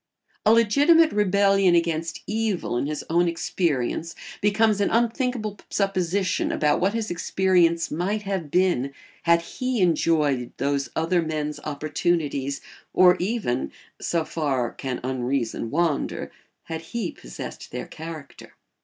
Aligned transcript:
A 0.47 0.51
legitimate 0.51 1.11
rebellion 1.11 1.75
against 1.75 2.23
evil 2.25 2.75
in 2.75 2.87
his 2.87 3.05
own 3.07 3.27
experience 3.27 4.15
becomes 4.41 4.81
an 4.81 4.89
unthinkable 4.89 5.59
supposition 5.69 6.51
about 6.51 6.81
what 6.81 6.95
his 6.95 7.11
experience 7.11 7.91
might 7.91 8.23
have 8.23 8.49
been 8.49 8.95
had 9.25 9.43
he 9.43 9.79
enjoyed 9.79 10.53
those 10.57 10.89
other 10.95 11.21
men's 11.21 11.59
opportunities 11.59 12.61
or 12.95 13.15
even 13.17 13.71
(so 14.01 14.25
far 14.25 14.71
can 14.71 14.99
unreason 15.03 15.69
wander) 15.69 16.31
had 16.63 16.81
he 16.81 17.11
possessed 17.11 17.69
their 17.71 17.85
character. 17.85 18.55